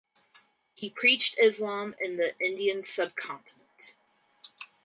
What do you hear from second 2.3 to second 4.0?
Indian subcontinent.